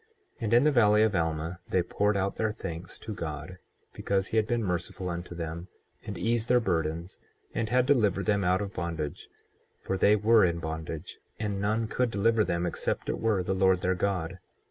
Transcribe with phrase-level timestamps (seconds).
[0.01, 0.07] 24:21
[0.39, 3.59] Yea, and in the valley of Alma they poured out their thanks to God
[3.93, 5.67] because he had been merciful unto them,
[6.07, 7.19] and eased their burdens,
[7.53, 9.29] and had delivered them out of bondage;
[9.79, 13.81] for they were in bondage, and none could deliver them except it were the Lord
[13.83, 14.39] their God.